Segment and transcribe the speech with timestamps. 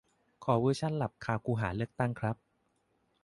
[0.43, 2.35] ขอเวอร์ชันหลับคาคูหาเลือกตั้งครับ